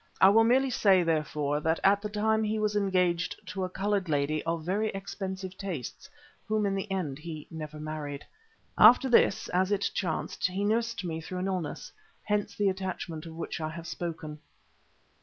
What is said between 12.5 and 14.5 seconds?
the attachment of which I have spoken.